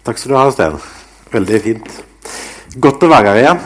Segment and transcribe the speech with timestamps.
[0.00, 0.76] Takk skal du ha, Sten.
[1.28, 1.88] Veldig fint.
[2.80, 3.58] Godt å være her igjen.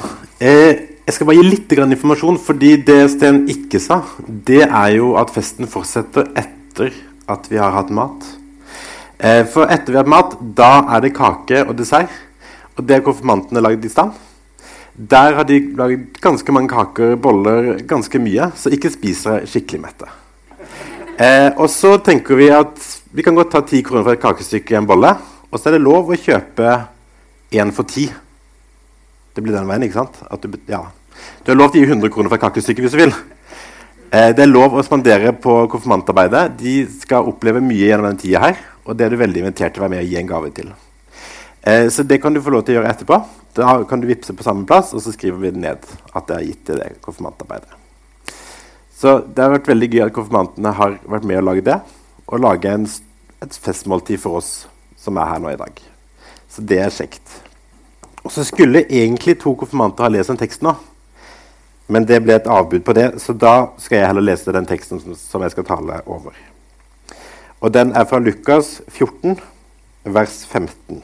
[0.42, 5.12] Eh, jeg skal bare gi litt informasjon, fordi det Sten ikke sa, det er jo
[5.20, 6.91] at festen fortsetter etter
[7.31, 8.27] at vi har hatt mat.
[9.19, 12.11] Eh, for etter vi har hatt mat, da er det kake og dessert.
[12.75, 14.16] Og det har konfirmantene lagd i stand.
[14.95, 19.85] Der har de lagd ganske mange kaker, boller, ganske mye, så ikke spis dere skikkelig
[19.85, 20.11] mette.
[21.14, 22.75] Eh, og så tenker vi at
[23.14, 25.15] vi kan godt ta ti kroner for et kakestykke i en bolle.
[25.55, 26.71] Og så er det lov å kjøpe
[27.55, 28.09] én for ti.
[29.35, 30.17] Det blir den veien, ikke sant?
[30.43, 30.80] Du, ja.
[31.45, 33.15] du, har lov til å gi 100 kroner for et kakestykke hvis du vil.
[34.11, 36.43] Eh, det er lov å spandere på konfirmantarbeidet.
[36.59, 38.59] De skal oppleve mye gjennom denne tida her.
[38.83, 40.75] Og det er du veldig invitert til å være med og gi en gave til.
[41.63, 43.21] Eh, så det kan du få lov til å gjøre etterpå.
[43.55, 46.47] Da kan du vippse på samme plass, og så skriver vi ned at det er
[46.51, 47.79] gitt til det konfirmantarbeidet.
[48.99, 51.79] Så det har vært veldig gøy at konfirmantene har vært med å lage det
[52.25, 52.79] og lage
[53.45, 54.55] et festmåltid for oss
[55.05, 55.83] som er her nå i dag.
[56.51, 57.38] Så det er kjekt.
[58.24, 60.73] Og så skulle egentlig to konfirmanter ha lest en tekst nå.
[61.93, 65.02] Men det ble et avbud på det, så da skal jeg heller lese den teksten
[65.02, 66.36] som, som jeg skal tale over.
[67.61, 69.36] Og den er fra Lukas 14,
[70.05, 71.02] vers 15.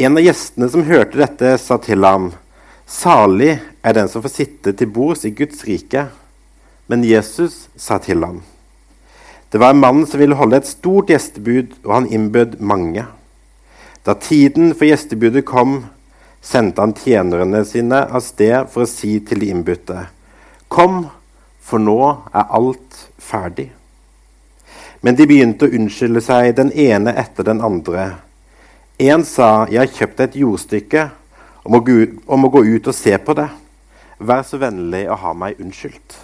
[0.00, 2.32] En av gjestene som hørte dette, sa til ham,
[2.90, 6.08] 'Salig er den som får sitte til bords i Guds rike.'
[6.88, 8.42] Men Jesus sa til ham,
[9.50, 13.06] det var en mann som ville holde et stort gjestebud, og han innbød mange.
[14.06, 15.84] Da tiden for gjestebudet kom,
[16.40, 20.06] sendte han tjenerne sine av sted for å si til de innbudte.:
[20.68, 21.08] Kom,
[21.60, 21.98] for nå
[22.32, 23.70] er alt ferdig.
[25.02, 28.20] Men de begynte å unnskylde seg, den ene etter den andre.
[28.98, 31.10] En sa, 'Jeg har kjøpt et jordstykke
[31.64, 33.50] og må gå ut og se på det.'
[34.20, 36.18] Vær så vennlig å ha meg unnskyldt.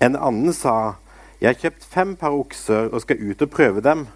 [0.00, 0.94] En annen sa,
[1.44, 4.06] jeg har kjøpt fem par okser og skal ut og prøve dem.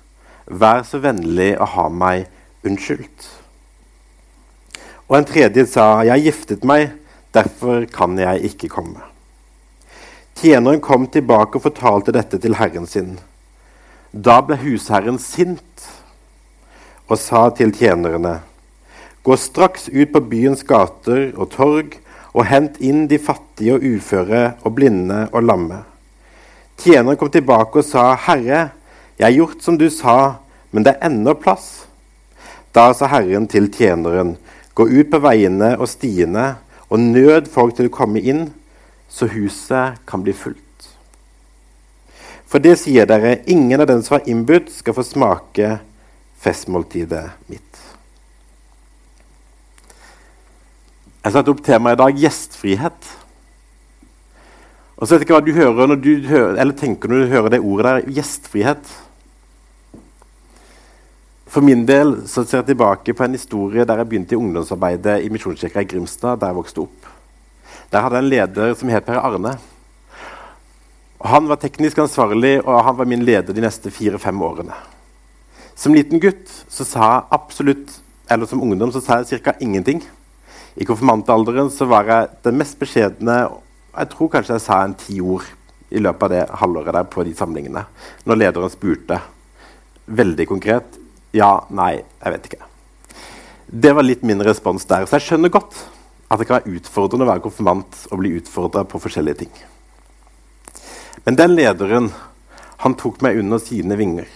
[0.48, 2.24] Vær så vennlig å ha meg
[2.64, 3.26] unnskyldt.
[5.10, 6.94] Og en tredje sa, Jeg har giftet meg,
[7.36, 9.04] derfor kan jeg ikke komme.
[10.40, 13.18] Tjeneren kom tilbake og fortalte dette til herren sin.
[14.12, 15.84] Da ble husherren sint
[17.10, 18.40] og sa til tjenerne.:
[19.22, 22.00] Gå straks ut på byens gater og torg
[22.32, 25.84] og hent inn de fattige og uføre og blinde og lamme.
[26.78, 28.70] Tjeneren kom tilbake og sa, 'Herre,
[29.18, 30.38] jeg har gjort som du sa,
[30.70, 31.86] men det er ennå plass.'
[32.74, 34.36] Da sa Herren til tjeneren,
[34.74, 36.56] 'Gå ut på veiene og stiene
[36.90, 38.52] og nød folk til å komme inn,
[39.08, 40.64] så huset kan bli fullt.'
[42.48, 45.80] For det sier dere, ingen av dem som var innbudt, skal få smake
[46.40, 47.64] festmåltidet mitt.
[51.24, 53.08] Jeg satte opp temaet i dag gjestfrihet.
[54.98, 57.30] Og så vet jeg ikke hva du hører når du hører, eller tenker når du
[57.30, 58.88] hører det ordet der gjestfrihet.
[61.48, 65.20] For min del så ser jeg tilbake på en historie der jeg begynte i ungdomsarbeidet
[65.22, 66.40] i Misjonskirka i Grimstad.
[66.40, 67.06] der jeg vokste opp.
[67.92, 69.54] Der hadde jeg en leder som het Per Arne.
[71.24, 74.74] Han var teknisk ansvarlig, og han var min leder de neste fire-fem årene.
[75.74, 77.94] Som liten gutt så sa jeg absolutt,
[78.30, 79.54] eller som ungdom så sa jeg ca.
[79.60, 80.02] ingenting.
[80.76, 83.48] I konfirmantalderen så var jeg den mest beskjedne
[83.98, 85.46] jeg tror kanskje jeg sa en ti ord
[85.90, 87.84] i løpet av det halvåret der på de samlingene.
[88.28, 89.20] Når lederen spurte
[90.08, 90.98] veldig konkret
[91.36, 92.68] ja, nei, jeg vet ikke.
[93.68, 95.04] Det var litt min respons der.
[95.04, 95.76] Så jeg skjønner godt
[96.28, 99.52] at det kan være utfordrende å være konfirmant og bli utfordra på forskjellige ting.
[101.26, 102.08] Men den lederen
[102.84, 104.28] han tok meg under sine vinger.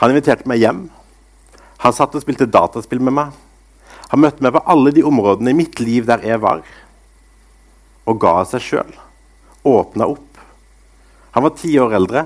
[0.00, 0.86] Han inviterte meg hjem.
[1.84, 3.32] Han satt og spilte dataspill med meg.
[4.08, 6.62] Han møtte meg på alle de områdene i mitt liv der jeg var
[8.08, 8.92] og ga av seg sjøl.
[9.68, 10.40] Åpna opp.
[11.36, 12.24] Han var ti år eldre.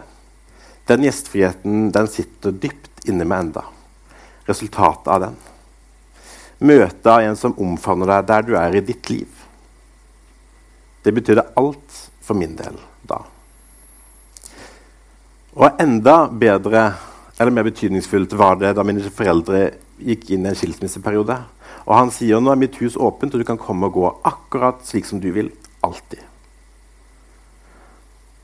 [0.87, 3.65] Den gjestfriheten den sitter dypt inni meg enda.
[4.47, 5.37] Resultatet av den.
[6.63, 9.29] Møtet av en som omfavner deg der du er i ditt liv.
[11.03, 13.19] Det betydde alt for min del da.
[15.59, 16.93] Og enda bedre
[17.41, 19.65] eller mer betydningsfullt var det da mine foreldre
[20.03, 21.37] gikk inn i en skilsmisseperiode.
[21.83, 24.85] Og han sier nå er mitt hus åpent, og du kan komme og gå akkurat
[24.87, 25.51] slik som du vil.
[25.83, 26.23] Alltid.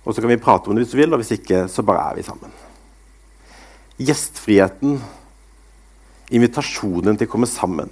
[0.04, 2.06] Og så kan vi prate om det hvis du vil, og hvis ikke, så bare
[2.10, 2.52] er vi sammen.
[3.98, 4.98] Gjestfriheten,
[6.32, 7.90] invitasjonen til å komme sammen,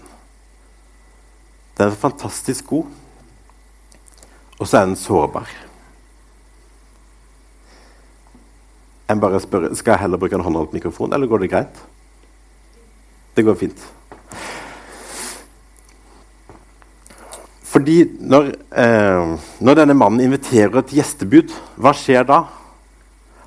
[1.77, 2.87] den er fantastisk god.
[4.57, 5.51] Og så er den sårbar.
[9.07, 11.83] Jeg bare spør, Skal jeg heller bruke en håndholdt mikrofon, eller går det greit?
[13.37, 13.85] Det går fint.
[17.87, 18.49] Fordi når,
[18.83, 22.41] eh, når, denne mannen inviterer et gjestebud, hva skjer da?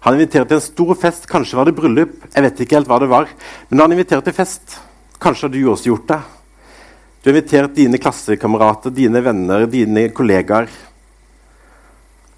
[0.06, 1.28] Han inviterer til en stor fest.
[1.28, 2.14] Kanskje var det bryllup.
[2.32, 3.28] Jeg vet ikke helt hva det var.
[3.68, 4.78] Men han inviterer til fest.
[5.20, 6.22] Kanskje har du også gjort det.
[7.20, 10.72] Du har invitert dine klassekamerater, dine venner, dine kollegaer.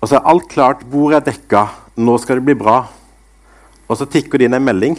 [0.01, 1.67] Og så er alt klart, bordet er dekka,
[2.01, 2.79] nå skal det bli bra.
[3.85, 4.97] Og så tikker det inn en melding.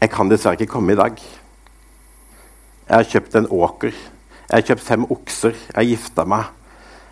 [0.00, 3.94] 'Jeg kan dessverre ikke komme i dag.' 'Jeg har kjøpt en åker.
[4.50, 5.54] Jeg har kjøpt fem okser.
[5.54, 6.56] Jeg har gifta meg.'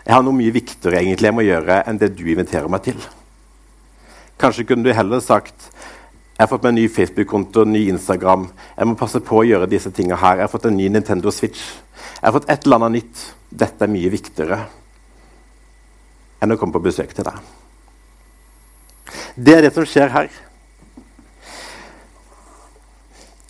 [0.08, 3.02] 'Jeg har noe mye viktigere egentlig jeg må gjøre enn det du inviterer meg til.'
[4.40, 5.70] Kanskje kunne du heller sagt
[6.38, 8.44] jeg har fått meg en ny Facebook-konto, ny Instagram.
[8.76, 10.36] Jeg må passe på å gjøre disse tingene her.
[10.38, 11.64] Jeg har fått en ny Nintendo Switch.
[11.98, 13.22] Jeg har fått et eller annet nytt.
[13.50, 14.58] Dette er mye viktigere
[16.38, 17.40] enn å komme på besøk til deg.
[19.34, 20.30] Det er det som skjer her.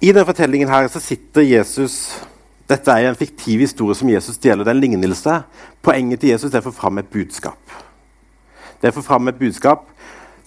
[0.00, 1.98] I denne fortellingen her så sitter Jesus
[2.68, 4.64] Dette er en fiktiv historie som Jesus deler.
[4.64, 5.36] Det er en lignelse.
[5.84, 7.76] Poenget til Jesus er å få fram et budskap.
[8.78, 9.86] Det er å få fram et budskap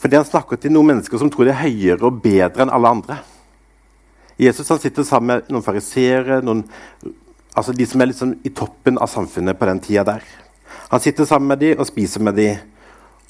[0.01, 2.89] fordi han snakker til noen mennesker som tror de er høyere og bedre enn alle
[2.89, 3.19] andre.
[4.41, 6.39] Jesus han sitter sammen med noen fariseere,
[7.53, 10.25] altså de som er liksom i toppen av samfunnet på den tida der.
[10.89, 12.63] Han sitter sammen med dem og spiser med dem.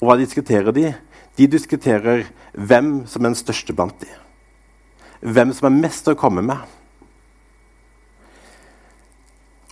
[0.00, 0.94] Og hva diskuterer de?
[1.36, 2.24] De diskuterer
[2.56, 4.16] hvem som er den største blant dem.
[5.20, 6.64] Hvem som er mest å komme med.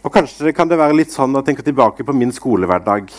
[0.00, 3.10] Og Kanskje kan det være litt sånn å tenke tilbake på min skolehverdag.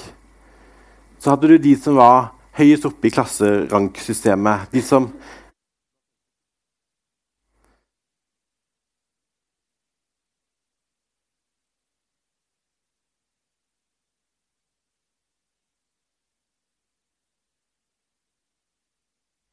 [1.22, 4.72] Så hadde du de som var høyest oppe i klasseranksystemet.
[4.74, 5.12] De som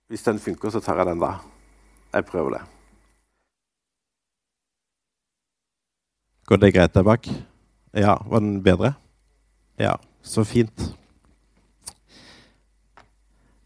[0.08, 1.34] Hvis den funker, så tar jeg den, da.
[2.14, 2.77] Jeg prøver det.
[6.48, 7.28] Går det greit der bak?
[7.92, 8.94] Ja, var den bedre?
[9.76, 10.94] Ja, så fint.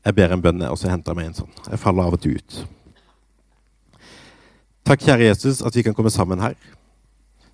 [0.02, 1.52] Jeg ber en bønn, og så henter jeg meg en sånn.
[1.69, 2.56] Jeg faller av og til ut.
[4.82, 6.56] Takk, kjære Jesus, at vi kan komme sammen her.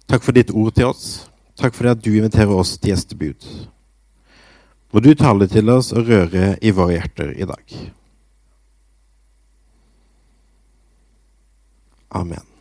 [0.08, 1.28] Takk for ditt ord til oss.
[1.60, 3.48] Takk for det at du inviterer oss til gjestebud.
[4.96, 7.80] Må du tale til oss og røre i våre hjerter i dag.
[12.16, 12.57] Amen.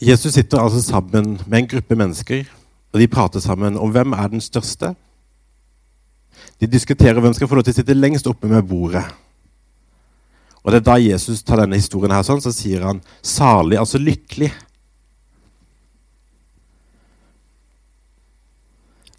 [0.00, 2.44] Jesus sitter altså sammen med en gruppe mennesker,
[2.92, 4.94] og de prater sammen om hvem er den største.
[6.60, 9.04] De diskuterer hvem skal få lov til å sitte lengst oppe med bordet.
[10.64, 14.00] Og det er da Jesus tar denne historien her sånn, så sier han 'salig', altså
[14.00, 14.52] lykkelig.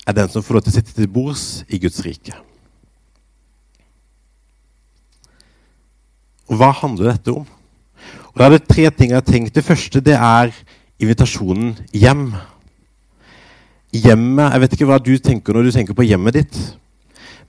[0.08, 2.34] Er den som får lov til å sitte til bords i Guds rike.
[6.50, 7.46] Og hva handler dette om?
[8.32, 9.56] Og Da er det tre ting jeg har tenkt.
[9.56, 10.54] Det første det er
[11.02, 12.32] invitasjonen hjem.
[13.92, 16.60] Hjemmet Jeg vet ikke hva du tenker når du tenker på hjemmet ditt.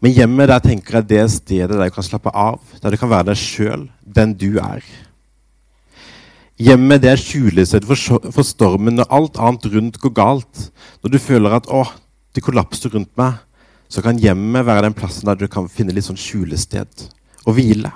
[0.03, 3.11] Men hjemmet der tenker jeg det stedet der du kan slappe av, der du kan
[3.11, 4.83] være deg sjøl, den du er.
[6.59, 10.67] Hjemmet det er skjulested for stormen når alt annet rundt går galt.
[11.03, 11.87] Når du føler at 'å,
[12.35, 13.39] det kollapser rundt meg',
[13.89, 17.07] så kan hjemmet være den plassen der du kan finne litt sånn skjulested
[17.47, 17.93] og hvile.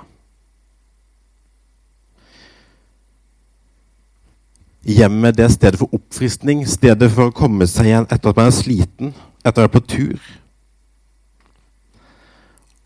[4.87, 8.47] Hjemmet det er stedet for oppfriskning, stedet for å komme seg igjen etter at man
[8.47, 9.09] er sliten,
[9.43, 10.29] etter å være på tur.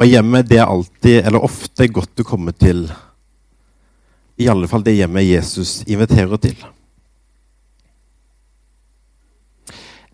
[0.01, 2.87] Og hjemmet det er alltid, eller ofte, godt å komme til.
[4.41, 6.57] I alle fall det hjemmet Jesus inviterer til.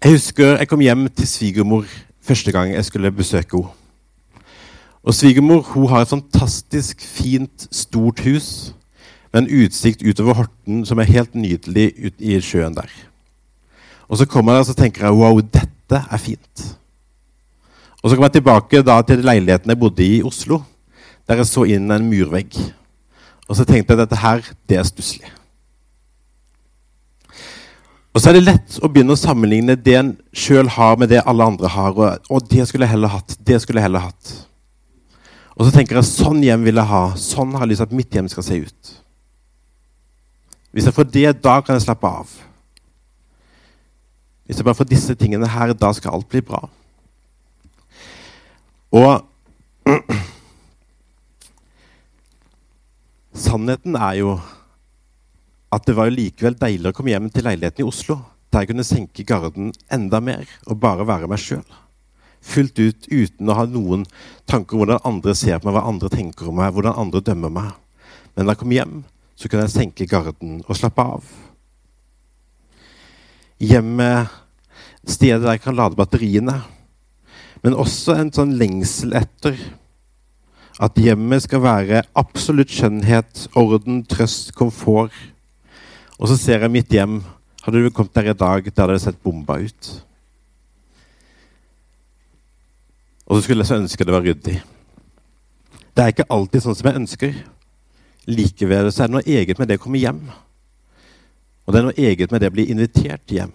[0.04, 1.88] Jeg husker jeg kom hjem til svigermor
[2.22, 3.84] første gang jeg skulle besøke henne.
[5.08, 8.74] Og Svigermor hun har et fantastisk fint, stort hus
[9.34, 12.92] med en utsikt utover Horten som er helt nydelig ut i sjøen der.
[14.08, 16.66] Og så kommer jeg og tenker jeg, wow, dette er fint.
[18.02, 20.62] Og så kommer jeg tilbake da til leiligheten jeg bodde i i Oslo,
[21.28, 22.56] der jeg så inn en murvegg.
[23.48, 25.32] Og så tenkte jeg dette her, det er stusslig.
[28.18, 31.20] Og så er det lett å begynne å sammenligne det en sjøl har, med det
[31.30, 31.92] alle andre har.
[31.94, 33.36] Og, og, det skulle jeg heller hatt.
[33.46, 34.32] Det skulle jeg heller hatt.
[35.54, 37.04] Og så tenker jeg sånn hjem vil jeg ha.
[37.14, 38.96] Sånn har jeg lyst til at mitt hjem skal se ut.
[40.72, 42.32] Hvis jeg får det, da kan jeg slappe av.
[44.48, 46.62] Hvis jeg bare får disse tingene her, da skal alt bli bra.
[48.96, 49.24] Og
[53.48, 54.38] sannheten er jo
[55.74, 58.22] at det var jo likevel deilig å komme hjem til leiligheten i Oslo,
[58.52, 61.66] der jeg kunne senke garden enda mer og bare være meg sjøl.
[62.48, 64.06] Fullt ut uten å ha noen
[64.48, 67.52] tanker om hvordan andre ser på meg, hva andre tenker om meg, hvordan andre dømmer
[67.52, 67.74] meg.
[68.38, 68.96] Men da jeg kom hjem,
[69.38, 71.26] så kunne jeg senke garden og slappe av.
[73.62, 74.34] Hjemmet,
[75.06, 76.58] stedet der jeg kan lade batteriene.
[77.62, 79.58] Men også en sånn lengsel etter
[80.82, 85.14] at hjemmet skal være absolutt skjønnhet, orden, trøst, komfort.
[86.18, 87.22] Og så ser jeg mitt hjem.
[87.66, 89.92] Hadde du kommet der i dag, der hadde det sett bomba ut.
[93.28, 94.58] Og så skulle jeg så ønske det var ryddig.
[95.98, 97.40] Det er ikke alltid sånn som jeg ønsker.
[98.28, 100.20] Likevel så er det noe eget med det å komme hjem.
[101.66, 103.54] Og det er noe eget med det å bli invitert hjem.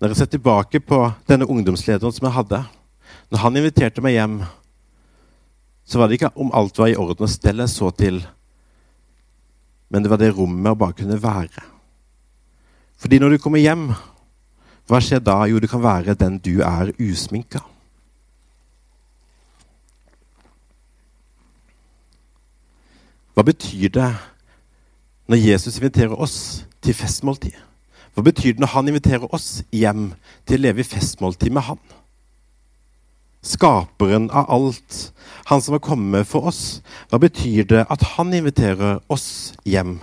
[0.00, 2.58] Når jeg ser tilbake på denne ungdomslederen som jeg hadde
[3.32, 4.34] Når han inviterte meg hjem,
[5.86, 8.20] så var det ikke om alt var i orden og stell jeg så til,
[9.90, 11.62] men det var det rommet å bare kunne være.
[12.98, 13.88] Fordi når du kommer hjem,
[14.86, 15.38] hva skjer da?
[15.46, 17.62] Jo, du kan være den du er, usminka.
[23.36, 24.08] Hva betyr det
[25.28, 27.52] når Jesus inviterer oss til festmåltid?
[28.16, 30.14] Hva betyr det når han inviterer oss hjem
[30.48, 31.82] til å leve i festmåltid med han?
[33.44, 34.96] Skaperen av alt,
[35.52, 36.80] han som har kommet for oss.
[37.12, 39.98] Hva betyr det at han inviterer oss hjem?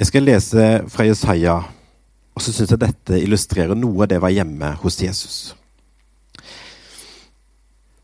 [0.00, 1.56] Jeg skal lese fra Jesaja,
[2.34, 5.40] og så syns jeg dette illustrerer noe av det var hjemme hos Jesus.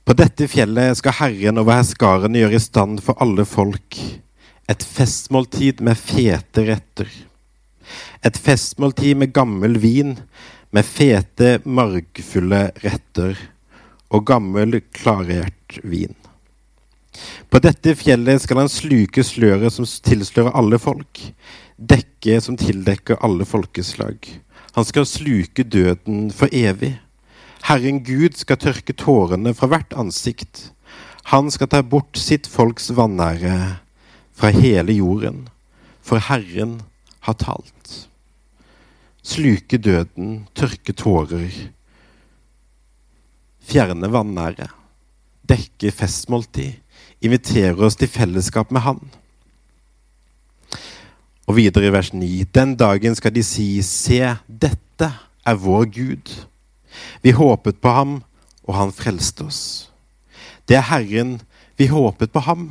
[0.06, 3.98] På dette fjellet skal Herren over herskarene gjøre i stand for alle folk
[4.70, 7.10] et festmåltid med fete retter.
[8.22, 10.16] Et festmåltid med gammel vin,
[10.70, 13.34] med fete, margfulle retter
[14.14, 16.14] og gammel, klarert vin.
[17.50, 21.22] På dette fjellet skal han sluke sløret som tilslører alle folk,
[21.76, 24.18] dekke som tildekker alle folkeslag.
[24.76, 26.92] Han skal sluke døden for evig.
[27.66, 30.68] Herren Gud skal tørke tårene fra hvert ansikt.
[31.32, 33.56] Han skal ta bort sitt folks vanære
[34.36, 35.48] fra hele jorden,
[35.98, 36.78] for Herren
[37.26, 38.06] har talt.
[39.26, 41.50] Sluke døden, tørke tårer,
[43.66, 44.70] fjerne vanære,
[45.50, 46.78] dekke festmåltid,
[47.18, 49.00] invitere oss til fellesskap med Han.
[51.50, 55.10] Og videre i vers 9.: Den dagen skal de si, se, dette
[55.46, 56.46] er vår Gud.
[57.22, 58.18] Vi håpet på ham,
[58.66, 59.62] og han frelste oss.
[60.68, 61.40] Det er Herren,
[61.78, 62.70] vi håpet på ham.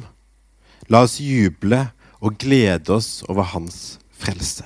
[0.92, 1.88] La oss juble
[2.20, 4.66] og glede oss over hans frelse.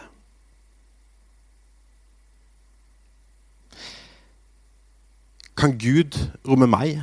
[5.60, 6.16] Kan Gud
[6.48, 7.02] romme meg?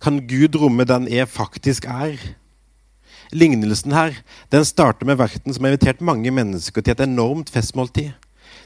[0.00, 2.20] Kan Gud romme den jeg faktisk er?
[3.34, 4.16] Lignelsen her
[4.50, 8.12] den starter med verten som har invitert mange mennesker til et enormt festmåltid.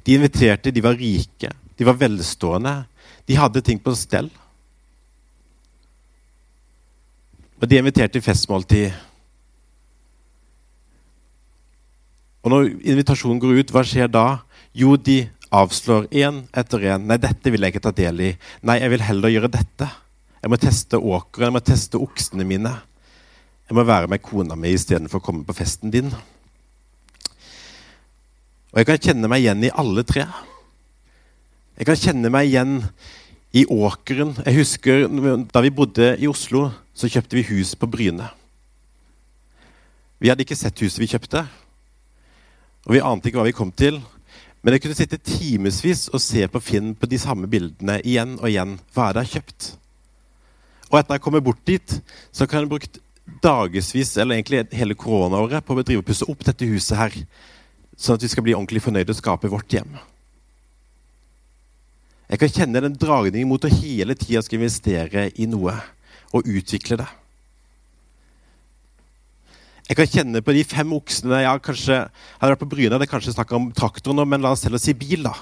[0.05, 2.85] De inviterte, de var rike, de var velstående,
[3.29, 4.31] de hadde ting på stell.
[7.61, 8.93] Og de inviterte til festmåltid.
[12.45, 14.27] Og når invitasjonen går ut, hva skjer da?
[14.77, 15.23] Jo, de
[15.55, 17.07] avslår én etter én.
[17.09, 18.33] Nei, dette vil jeg ikke ta del i.
[18.67, 19.89] Nei, jeg vil heller gjøre dette.
[20.43, 22.75] Jeg må teste åkeren, jeg må teste oksene mine.
[23.65, 26.11] Jeg må være med kona mi istedenfor å komme på festen din.
[28.75, 30.27] Og jeg kan kjenne meg igjen i alle tre.
[31.75, 32.77] Jeg kan kjenne meg igjen
[33.55, 34.37] i åkeren.
[34.47, 35.09] Jeg husker
[35.51, 38.29] Da vi bodde i Oslo, så kjøpte vi hus på Bryne.
[40.23, 41.43] Vi hadde ikke sett huset vi kjøpte,
[42.87, 43.99] og vi ante ikke hva vi kom til.
[44.63, 48.47] Men jeg kunne sitte timevis og se på Finn på de samme bildene igjen og
[48.49, 48.79] igjen.
[48.95, 49.69] Hva er det jeg har kjøpt?
[50.93, 51.99] Og etter jeg kommer bort dit,
[52.33, 53.03] så kan jeg brukt
[53.43, 57.21] dagevis, eller egentlig hele koronaåret, på å drive og pusse opp dette huset her,
[57.99, 59.99] sånn at vi skal bli ordentlig fornøyde og skape vårt hjem.
[62.31, 65.77] Jeg kan kjenne den dragningen mot å hele tida skal investere i noe
[66.35, 67.11] og utvikle det.
[69.85, 71.99] Jeg kan kjenne på de fem oksene ja, kanskje,
[72.41, 74.81] hadde vært på Bryne, Det jeg kanskje snakk om traktor nå, men la oss heller
[74.81, 75.35] si bil, da.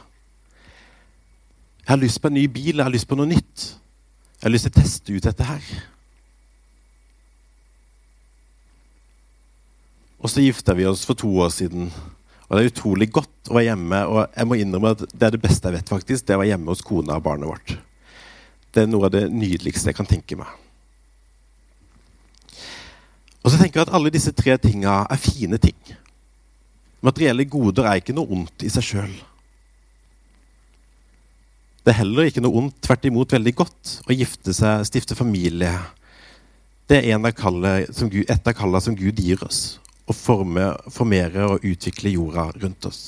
[1.85, 3.69] Jeg har lyst på en ny bil, jeg har lyst på noe nytt.
[4.41, 5.71] Jeg har lyst til å teste ut dette her.
[10.23, 11.91] Og så gifta vi oss for to år siden.
[12.53, 13.99] Og det er utrolig godt å være hjemme.
[14.13, 16.27] Og jeg må innrømme at det er det beste jeg vet, faktisk.
[16.29, 17.73] Det å være hjemme hos kona og barnet vårt.
[18.77, 20.53] Det er noe av det nydeligste jeg kan tenke meg.
[23.41, 25.81] Og så tenker jeg at alle disse tre tinga er fine ting.
[27.03, 29.15] Materielle goder er ikke noe ondt i seg sjøl.
[31.83, 35.73] Det er heller ikke noe ondt, tvert imot veldig godt, å gifte seg, stifte familie.
[36.87, 40.73] Det er en av kallet, Gud, et av kallene som Gud gir oss å forme,
[40.91, 43.03] formere og utvikle jorda rundt oss.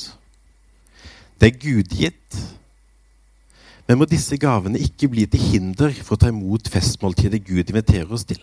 [1.39, 2.43] Det er gudgitt.
[3.89, 8.13] Men må disse gavene ikke bli til hinder for å ta imot festmåltidet Gud inviterer
[8.15, 8.41] oss til.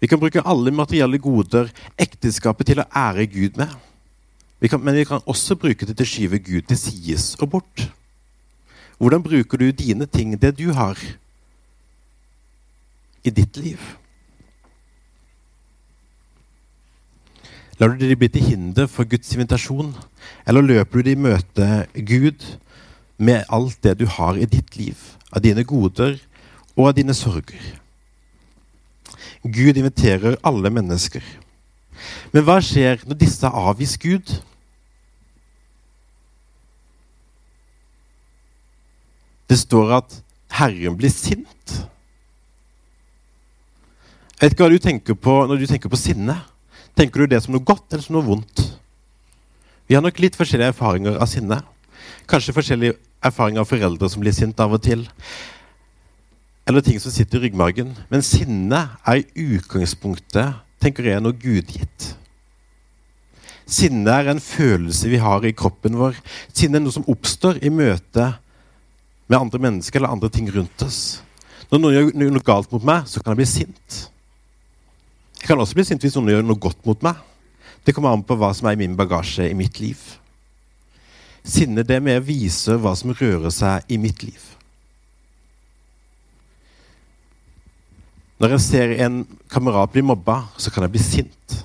[0.00, 1.68] Vi kan bruke alle materielle goder,
[2.00, 3.72] ekteskapet, til å ære Gud med.
[4.60, 7.52] Vi kan, men vi kan også bruke det til å skyve Gud til sides og
[7.56, 7.86] bort.
[9.00, 11.00] Hvordan bruker du dine ting, det du har,
[13.24, 13.80] i ditt liv?
[17.80, 19.94] Lar du de bli til hinder for Guds invitasjon,
[20.44, 22.44] eller løper du de i møte Gud
[23.16, 24.98] med alt det du har i ditt liv,
[25.32, 26.18] av dine goder
[26.76, 27.62] og av dine sorger?
[29.40, 31.24] Gud inviterer alle mennesker.
[32.32, 34.28] Men hva skjer når disse har avvist Gud?
[39.48, 40.20] Det står at
[40.60, 41.80] Herren blir sint.
[44.36, 46.36] Jeg vet ikke hva du tenker på når du tenker på sinne.
[46.98, 48.64] Tenker du det som noe godt eller som noe vondt?
[49.90, 51.60] Vi har nok litt forskjellige erfaringer av sinne.
[52.30, 55.06] Kanskje forskjellige erfaringer av foreldre som blir sint av og til
[56.70, 57.88] eller ting som sitter i ryggmargen.
[58.12, 62.12] Men sinne er i utgangspunktet tenker jeg, noe gudgitt.
[63.70, 66.16] Sinne er en følelse vi har i kroppen vår.
[66.54, 68.32] Sinne er noe som oppstår i møte
[69.30, 71.20] med andre mennesker eller andre ting rundt oss.
[71.70, 73.98] Når noen gjør noe galt mot meg, så kan jeg bli sint.
[75.40, 77.18] Jeg kan også bli sint hvis noen gjør noe godt mot meg.
[77.84, 79.98] Det kommer an på hva som er i min bagasje i mitt liv.
[81.40, 84.40] Sinne det med å vise hva som rører seg i mitt liv.
[88.40, 91.56] Når jeg ser en kamerat bli mobba, så kan jeg bli sint.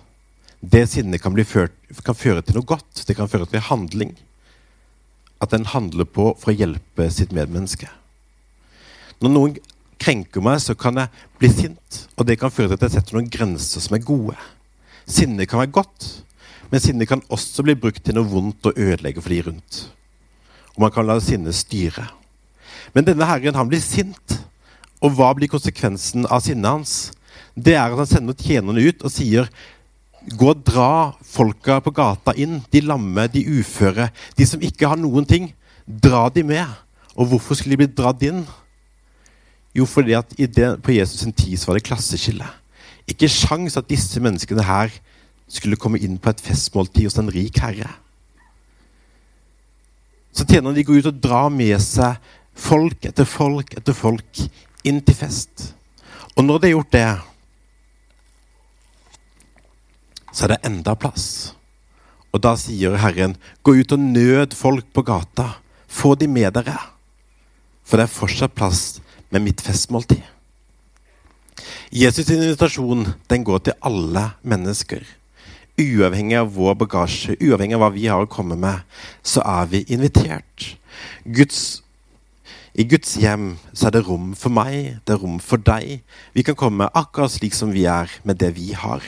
[0.60, 3.03] Det sinnet kan, kan, føre til noe godt.
[3.08, 4.15] Det kan føre til handling.
[5.44, 7.88] At en handler på for å hjelpe sitt medmenneske.
[9.24, 9.55] Når noen
[10.01, 12.01] krenker meg, så kan jeg bli sint.
[12.15, 14.37] Og det kan føre til at jeg setter noen grenser som er gode.
[15.05, 16.07] Sinne kan være godt,
[16.71, 19.81] men sinne kan også bli brukt til noe vondt og ødelegge for de rundt.
[20.75, 22.07] Og man kan la sinnet styre.
[22.95, 24.39] Men denne herren, han blir sint.
[25.03, 26.95] Og hva blir konsekvensen av sinnet hans?
[27.55, 29.49] Det er at han sender tjenerne ut og sier
[30.25, 32.57] Gå og dra folka på gata inn.
[32.73, 35.51] De lamme, de uføre, de som ikke har noen ting.
[35.86, 36.65] Dra de med.
[37.13, 38.41] Og hvorfor skulle de bli dratt inn?
[39.75, 42.47] Jo, fordi at det, på Jesus' sin tid så var det klasseskille.
[43.07, 44.93] Ikke sjans at disse menneskene her
[45.51, 47.91] skulle komme inn på et festmåltid hos en rik herre.
[50.35, 52.17] Så tjenerne de går ut og drar med seg
[52.55, 54.41] folk etter folk etter folk
[54.88, 55.73] inn til fest.
[56.35, 57.11] Og når de har gjort det,
[60.35, 61.27] så er det enda plass.
[62.35, 65.53] Og da sier Herren, gå ut og nød folk på gata.
[65.88, 66.75] Få de med dere.
[67.88, 68.97] For det er fortsatt plass
[69.36, 70.24] med mitt festmåltid.
[71.91, 75.04] Jesus' invitasjon den går til alle mennesker.
[75.76, 78.86] Uavhengig av vår bagasje, uavhengig av hva vi har å komme med,
[79.24, 80.76] så er vi invitert.
[81.28, 81.82] Guds
[82.76, 86.02] i Guds hjem så er det rom for meg, det er rom for deg.
[86.36, 89.04] Vi kan komme akkurat slik som vi er, med det vi har.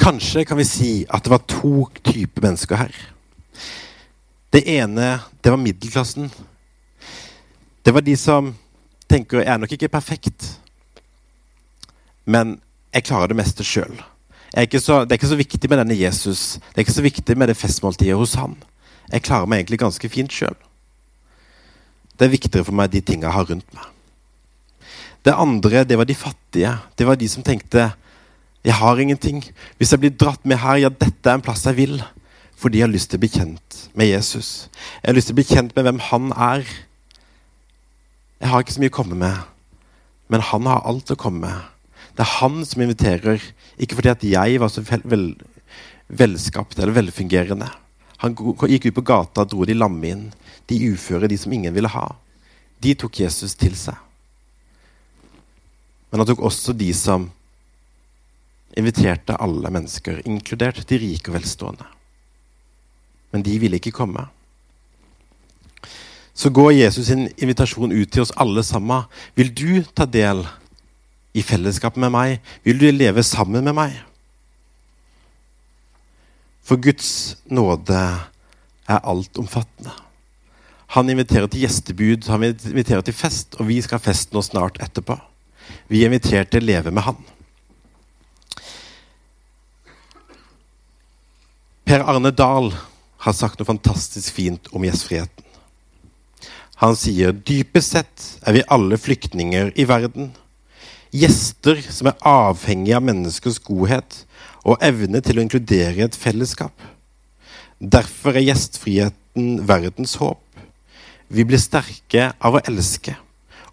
[0.00, 2.94] Kanskje kan vi si at det var to typer mennesker her.
[4.50, 6.30] Det ene det var middelklassen.
[7.84, 8.54] Det var de som
[9.10, 10.46] tenker jeg er nok ikke perfekt,
[12.24, 12.56] men
[12.94, 13.92] jeg klarer det meste sjøl.
[14.50, 16.58] Det er ikke så viktig med denne Jesus.
[16.58, 18.56] Det er ikke så viktig med det festmåltidet hos han.
[19.12, 20.56] Jeg klarer meg egentlig ganske fint sjøl.
[22.18, 23.86] Det er viktigere for meg de tinga jeg har rundt meg.
[25.24, 26.72] Det andre, det var de fattige.
[26.96, 27.90] Det var de som tenkte
[28.64, 29.40] jeg har ingenting.
[29.78, 32.00] Hvis jeg blir dratt med her, ja, dette er en plass jeg vil.
[32.60, 34.68] Fordi jeg har lyst til å bli kjent med Jesus.
[35.00, 36.66] Jeg har lyst til å bli kjent med hvem han er.
[38.40, 39.40] Jeg har ikke så mye å komme med,
[40.32, 42.04] men han har alt å komme med.
[42.16, 43.42] Det er han som inviterer,
[43.80, 45.24] ikke fordi at jeg var så vel, vel,
[46.08, 47.68] velskapt eller velfungerende.
[48.20, 50.24] Han gikk ut på gata og dro de lamme inn,
[50.68, 52.06] de uføre, de som ingen ville ha.
[52.80, 53.96] De tok Jesus til seg.
[56.10, 57.28] Men han tok også de som
[58.78, 61.88] inviterte alle mennesker, inkludert de rike og velstående.
[63.30, 64.28] Men de ville ikke komme
[66.40, 69.04] så går Jesus sin invitasjon ut til oss alle sammen.
[69.36, 70.44] Vil du ta del
[71.36, 72.38] i fellesskapet med meg?
[72.64, 73.98] Vil du leve sammen med meg?
[76.64, 79.92] For Guds nåde er altomfattende.
[80.96, 84.80] Han inviterer til gjestebud, han inviterer til fest, og vi skal ha fest nå snart
[84.82, 85.18] etterpå.
[85.92, 87.20] Vi er til å leve med han.
[91.90, 92.68] Per Arne Dahl
[93.24, 95.42] har sagt noe fantastisk fint om gjestfriheten.
[96.78, 100.28] Han sier dypest sett er vi alle flyktninger i verden.
[101.10, 104.20] Gjester som er avhengige av menneskers godhet
[104.62, 106.70] og evne til å inkludere et fellesskap.
[107.82, 110.46] Derfor er gjestfriheten verdens håp.
[111.26, 113.18] Vi blir sterke av å elske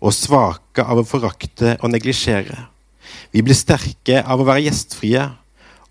[0.01, 2.63] og svake av å forakte og neglisjere.
[3.29, 5.35] Vi blir sterke av å være gjestfrie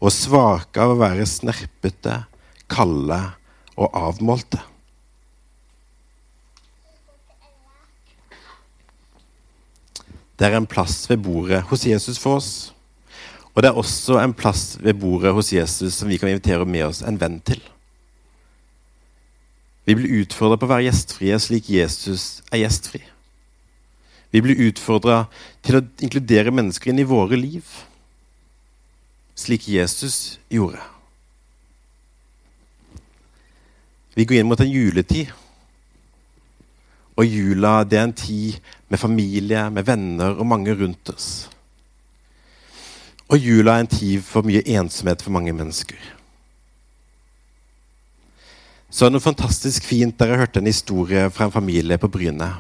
[0.01, 2.23] og svake av å være snerpete,
[2.69, 3.21] kalde
[3.77, 4.61] og avmålte.
[10.37, 12.51] Det er en plass ved bordet hos Jesus for oss.
[13.57, 16.91] Og det er også en plass ved bordet hos Jesus som vi kan invitere med
[16.91, 17.63] oss en venn til.
[19.89, 23.01] Vi blir utfordra på å være gjestfrie slik Jesus er gjestfri.
[24.35, 25.23] Vi blir utfordra
[25.65, 27.65] til å inkludere mennesker inn i våre liv,
[29.37, 30.81] slik Jesus gjorde.
[34.17, 35.29] Vi går inn mot en juletid.
[37.17, 38.57] Og jula det er en tid
[38.89, 41.29] med familie, med venner og mange rundt oss.
[43.29, 45.99] Og jula er en tid for mye ensomhet for mange mennesker.
[48.89, 52.09] Så er det noe fantastisk fint der jeg hørte en historie fra en familie på
[52.13, 52.53] Bryne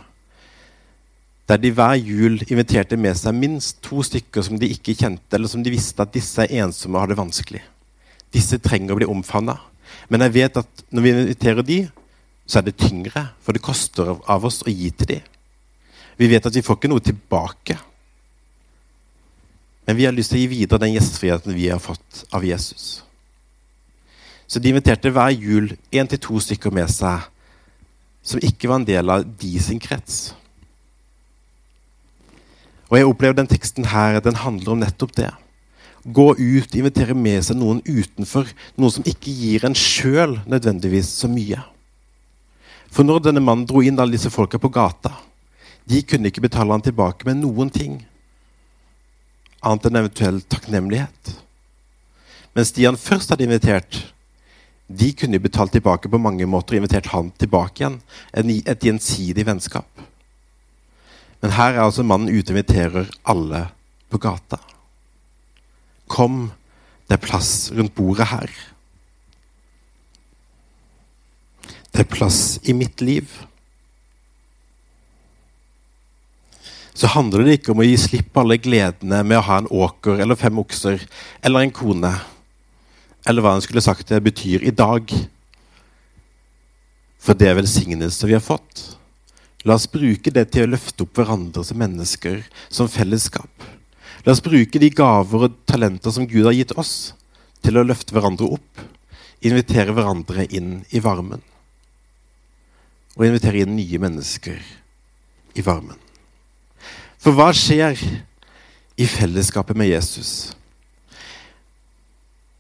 [1.46, 5.50] der de hver jul inviterte med seg minst to stykker som de ikke kjente, eller
[5.50, 7.62] som de visste at disse er ensomme og har det vanskelig.
[8.34, 9.54] Disse trenger å bli omfavna.
[10.10, 11.78] Men jeg vet at når vi inviterer de,
[12.46, 15.20] så er det tyngre, for det koster av oss å gi til de.
[16.18, 17.76] Vi vet at vi får ikke noe tilbake.
[19.86, 23.04] Men vi har lyst til å gi videre den gjestfriheten vi har fått av Jesus.
[24.46, 27.26] Så de inviterte hver jul én til to stykker med seg
[28.26, 30.34] som ikke var en del av de sin krets.
[32.86, 35.30] Og jeg opplever den teksten her, den handler om nettopp det.
[36.06, 38.46] Gå ut, invitere med seg noen utenfor.
[38.78, 41.58] Noen som ikke gir en sjøl nødvendigvis så mye.
[42.92, 45.10] For når denne mannen dro inn alle disse folka på gata,
[45.86, 47.98] de kunne ikke betale han tilbake med noen ting
[49.66, 51.32] annet enn eventuell takknemlighet.
[52.56, 53.98] Mens de han først hadde invitert,
[54.86, 57.98] de kunne betalt tilbake på mange måter og invitert han tilbake igjen.
[58.32, 59.88] Et gjensidig vennskap.
[61.46, 63.60] Men her er altså mannen ute og inviterer alle
[64.10, 64.56] på gata.
[66.10, 66.48] Kom,
[67.06, 68.50] det er plass rundt bordet her.
[71.94, 73.30] Det er plass i mitt liv.
[76.98, 79.70] Så handler det ikke om å gi slipp på alle gledene med å ha en
[79.70, 80.98] åker eller fem okser
[81.46, 82.10] eller en kone,
[83.22, 85.14] eller hva en skulle sagt det betyr i dag.
[87.22, 88.88] For det er velsignelse vi har fått.
[89.66, 93.50] La oss bruke det til å løfte opp hverandre som mennesker, som fellesskap.
[94.22, 97.14] La oss bruke de gaver og talenter som Gud har gitt oss,
[97.66, 98.84] til å løfte hverandre opp.
[99.42, 101.42] Invitere hverandre inn i varmen.
[103.18, 104.60] Og invitere inn nye mennesker
[105.56, 105.98] i varmen.
[107.18, 107.98] For hva skjer
[108.96, 110.52] i fellesskapet med Jesus?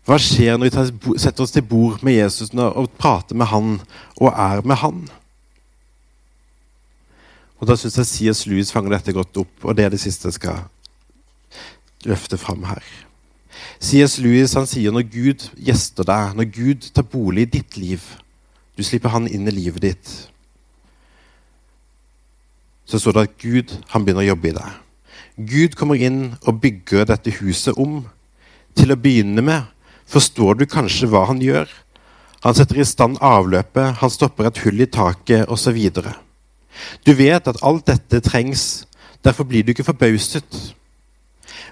[0.06, 3.78] Hva skjer når vi setter oss til bord med Jesus og prater med han
[4.18, 5.00] og er med han?
[7.56, 8.46] Og Da syns jeg C.S.
[8.46, 10.64] Lewis fanger dette godt opp, og det er det siste jeg skal
[12.06, 12.84] løfte fram her.
[13.80, 14.18] C.S.
[14.20, 18.04] Lewis han sier når Gud gjester deg, når Gud tar bolig i ditt liv
[18.76, 20.10] Du slipper han inn i livet ditt.
[22.84, 24.74] Så står det at Gud han begynner å jobbe i deg.
[25.48, 28.02] Gud kommer inn og bygger dette huset om.
[28.76, 29.64] Til å begynne med
[30.12, 31.72] forstår du kanskje hva han gjør.
[32.44, 35.80] Han setter i stand avløpet, han stopper et hull i taket osv.
[37.06, 38.86] Du vet at alt dette trengs,
[39.24, 40.74] derfor blir du ikke forbauset.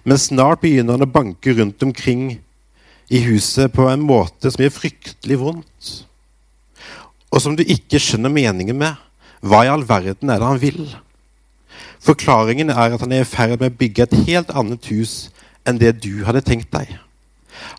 [0.04, 2.38] Men snart begynner han å banke rundt omkring
[3.10, 5.92] i huset på en måte som gjør fryktelig vondt,
[7.32, 9.00] og som du ikke skjønner meningen med.
[9.44, 10.84] Hva i all verden er det han vil?
[12.04, 15.28] Forklaringen er at han er i ferd med å bygge et helt annet hus
[15.68, 16.88] enn det du hadde tenkt deg.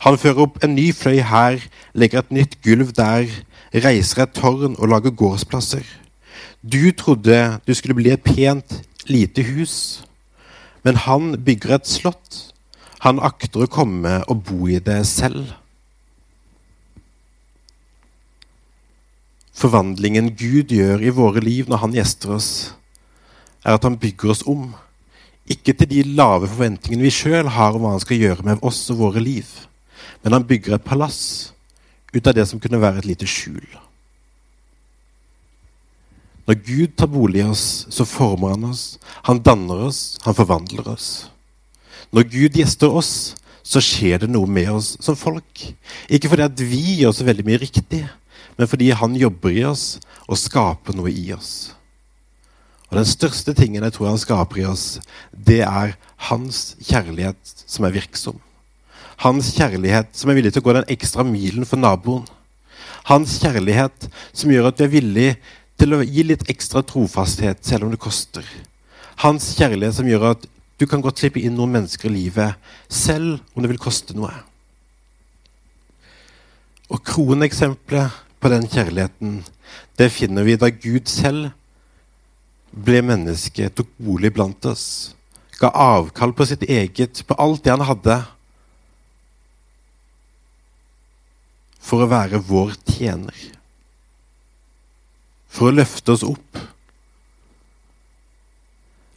[0.06, 1.60] Han fører opp en ny fløy her,
[1.94, 3.30] legger et nytt gulv der,
[3.74, 5.86] reiser et tårn og lager gårdsplasser.
[6.66, 10.02] Du trodde du skulle bli et pent, lite hus,
[10.82, 12.40] men han bygger et slott.
[13.06, 15.52] Han akter å komme og bo i det selv.
[19.54, 22.50] Forvandlingen Gud gjør i våre liv når han gjester oss,
[23.62, 24.72] er at han bygger oss om.
[25.46, 28.82] Ikke til de lave forventningene vi sjøl har om hva han skal gjøre med oss
[28.90, 29.46] og våre liv,
[30.26, 31.52] men han bygger et palass
[32.10, 33.62] ut av det som kunne være et lite skjul.
[36.46, 38.84] Når Gud tar bolig i oss, så former han oss.
[39.26, 41.28] Han danner oss, han forvandler oss.
[42.14, 43.34] Når Gud gjester oss,
[43.66, 45.64] så skjer det noe med oss som folk.
[46.06, 48.04] Ikke fordi at vi gjør så veldig mye riktig,
[48.56, 49.96] men fordi han jobber i oss
[50.30, 51.74] og skaper noe i oss.
[52.92, 55.00] Og Den største tingen jeg tror han skaper i oss,
[55.34, 55.96] det er
[56.30, 58.38] hans kjærlighet som er virksom.
[59.26, 62.28] Hans kjærlighet som er villig til å gå den ekstra milen for naboen.
[63.10, 65.30] Hans kjærlighet som gjør at vi er villig
[65.80, 68.46] til å gi litt ekstra trofasthet selv om det koster.
[69.24, 70.46] Hans kjærlighet som gjør at
[70.80, 72.60] du kan godt slippe inn noen mennesker i livet
[72.92, 74.34] selv om det vil koste noe.
[76.92, 79.40] Og kroneksempelet på den kjærligheten
[79.98, 81.54] det finner vi da Gud selv
[82.76, 85.16] ble menneske, tok bolig blant oss,
[85.56, 88.18] ga avkall på sitt eget, på alt det han hadde,
[91.80, 93.55] for å være vår tjener.
[95.56, 96.60] For å løfte oss opp.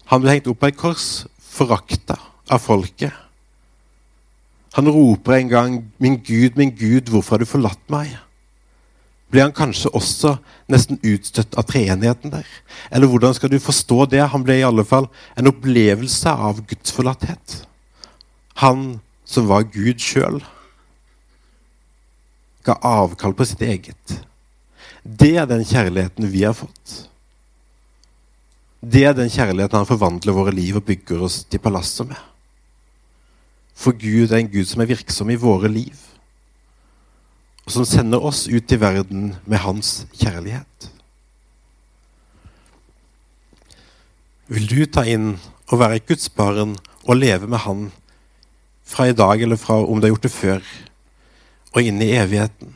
[0.09, 2.17] Han ble hengt opp på et kors, forakta
[2.49, 3.13] av folket.
[4.79, 8.19] Han roper en gang 'Min Gud, min Gud, hvorfor har du forlatt meg?'
[9.31, 10.39] Blir han kanskje også
[10.73, 12.47] nesten utstøtt av treenigheten der?
[12.91, 14.23] Eller hvordan skal du forstå det?
[14.33, 17.67] Han ble i alle fall en opplevelse av gudsforlatthet.
[18.65, 20.41] Han som var Gud sjøl,
[22.65, 24.17] ga avkall på sitt eget.
[25.03, 26.97] Det er den kjærligheten vi har fått.
[28.79, 32.21] Det er den kjærligheten han forvandler våre liv og bygger oss til palasser med.
[33.79, 36.09] For Gud er en Gud som er virksom i våre liv
[37.69, 40.87] og som sender oss ut i verden med hans kjærlighet.
[44.49, 45.35] Vil du ta inn
[45.69, 47.83] og være et Guds barn og leve med Han
[48.89, 50.63] fra i dag eller fra om du har gjort det før,
[51.77, 52.73] og inn i evigheten?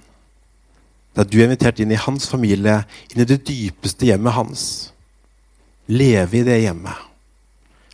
[1.16, 4.64] Der du er invitert inn i hans familie, inn i det dypeste hjemmet hans.
[5.92, 6.96] Leve i det hjemmet.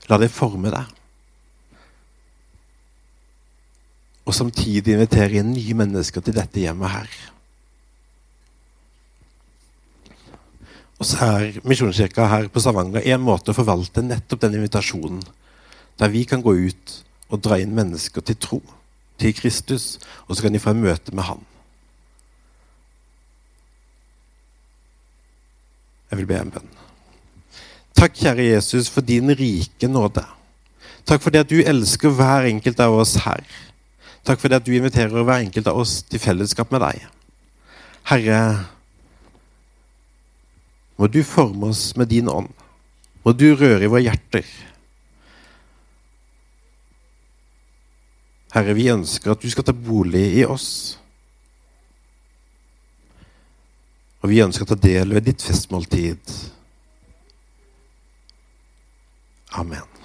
[0.09, 0.99] La det forme deg.
[4.29, 7.13] og samtidig invitere inn nye mennesker til dette hjemmet her.
[10.99, 15.23] Og så er Misjonskirka her på Stavanger en måte å forvalte nettopp den invitasjonen,
[15.99, 16.97] der vi kan gå ut
[17.31, 18.59] og dra inn mennesker til tro,
[19.19, 21.41] til Kristus, og så kan de få møte med Han.
[26.09, 26.75] Jeg vil be en bønn.
[27.99, 30.25] Takk, kjære Jesus, for din rike nåde.
[31.09, 33.45] Takk for det at du elsker hver enkelt av oss her.
[34.29, 37.07] Takk for det at du inviterer hver enkelt av oss til fellesskap med deg.
[38.09, 38.41] Herre,
[40.99, 42.51] må du forme oss med din ånd.
[43.25, 44.47] Må du røre i våre hjerter.
[48.55, 50.99] Herre, vi ønsker at du skal ta bolig i oss.
[54.23, 56.35] Og vi ønsker å ta del ved ditt festmåltid.
[59.59, 59.98] Amen.